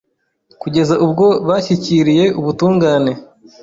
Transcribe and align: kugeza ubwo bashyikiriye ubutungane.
kugeza 0.61 0.93
ubwo 1.05 1.25
bashyikiriye 1.47 2.25
ubutungane. 2.39 3.11